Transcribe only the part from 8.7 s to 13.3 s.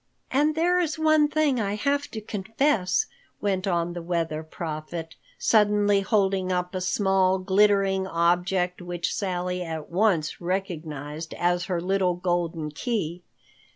which Sally at once recognized as her little golden key.